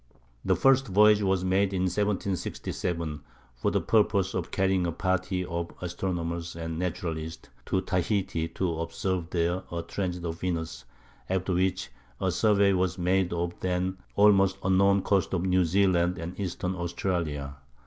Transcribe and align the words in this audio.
The 0.43 0.55
first 0.55 0.87
voyage 0.87 1.21
was 1.21 1.43
made 1.45 1.75
in 1.75 1.83
1767 1.83 3.21
for 3.53 3.69
the 3.69 3.79
purpose 3.81 4.33
of 4.33 4.49
carrying 4.49 4.87
a 4.87 4.91
party 4.91 5.45
of 5.45 5.69
astronomers 5.79 6.55
and 6.55 6.79
naturalists 6.79 7.49
to 7.67 7.81
Tahiti 7.81 8.47
to 8.47 8.79
observe 8.79 9.29
there 9.29 9.61
a 9.71 9.83
transit 9.83 10.25
of 10.25 10.39
Venus, 10.39 10.85
after 11.29 11.53
which 11.53 11.91
a 12.19 12.31
survey 12.31 12.73
was 12.73 12.97
made 12.97 13.31
of 13.31 13.51
the 13.59 13.67
then 13.67 13.97
almost 14.15 14.57
unknown 14.63 15.03
coasts 15.03 15.35
of 15.35 15.45
New 15.45 15.65
Zealand 15.65 16.17
and 16.17 16.39
Eastern 16.39 16.73
Australia. 16.73 17.57